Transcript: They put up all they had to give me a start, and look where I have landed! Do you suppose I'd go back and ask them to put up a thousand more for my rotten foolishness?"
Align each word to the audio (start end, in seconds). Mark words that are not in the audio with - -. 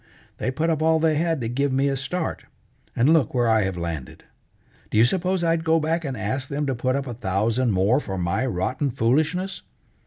They 0.39 0.49
put 0.49 0.71
up 0.71 0.81
all 0.81 0.97
they 0.99 1.13
had 1.13 1.39
to 1.41 1.47
give 1.47 1.71
me 1.71 1.87
a 1.87 1.95
start, 1.95 2.45
and 2.95 3.13
look 3.13 3.35
where 3.35 3.47
I 3.47 3.61
have 3.65 3.77
landed! 3.77 4.23
Do 4.89 4.97
you 4.97 5.05
suppose 5.05 5.43
I'd 5.43 5.63
go 5.63 5.79
back 5.79 6.03
and 6.03 6.17
ask 6.17 6.49
them 6.49 6.65
to 6.65 6.73
put 6.73 6.95
up 6.95 7.05
a 7.05 7.13
thousand 7.13 7.69
more 7.71 7.99
for 7.99 8.17
my 8.17 8.43
rotten 8.47 8.89
foolishness?" 8.89 9.61